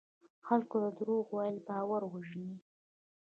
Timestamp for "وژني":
2.07-2.55